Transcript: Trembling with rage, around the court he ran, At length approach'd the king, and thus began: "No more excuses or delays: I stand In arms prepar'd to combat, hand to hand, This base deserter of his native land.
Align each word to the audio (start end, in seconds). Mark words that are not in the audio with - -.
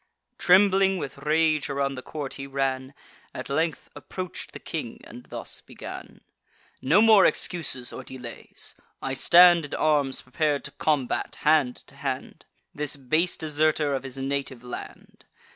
Trembling 0.39 0.97
with 0.97 1.19
rage, 1.19 1.69
around 1.69 1.93
the 1.93 2.01
court 2.01 2.33
he 2.33 2.47
ran, 2.47 2.95
At 3.35 3.49
length 3.49 3.87
approach'd 3.95 4.51
the 4.51 4.57
king, 4.59 4.99
and 5.03 5.25
thus 5.25 5.61
began: 5.61 6.21
"No 6.81 7.03
more 7.03 7.23
excuses 7.23 7.93
or 7.93 8.03
delays: 8.03 8.73
I 8.99 9.13
stand 9.13 9.63
In 9.63 9.75
arms 9.75 10.23
prepar'd 10.23 10.63
to 10.63 10.71
combat, 10.71 11.35
hand 11.41 11.75
to 11.85 11.95
hand, 11.97 12.45
This 12.73 12.95
base 12.95 13.37
deserter 13.37 13.93
of 13.93 14.01
his 14.01 14.17
native 14.17 14.63
land. 14.63 15.25